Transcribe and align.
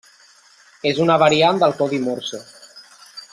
És 0.91 1.01
una 1.05 1.17
variant 1.25 1.61
del 1.65 1.75
codi 1.83 2.01
morse. 2.07 2.41